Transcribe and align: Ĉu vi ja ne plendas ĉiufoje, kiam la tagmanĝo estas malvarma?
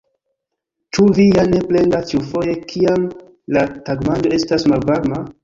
Ĉu 0.97 1.03
vi 1.17 1.25
ja 1.35 1.43
ne 1.51 1.59
plendas 1.73 2.07
ĉiufoje, 2.13 2.57
kiam 2.73 3.05
la 3.59 3.67
tagmanĝo 3.91 4.35
estas 4.41 4.69
malvarma? 4.75 5.23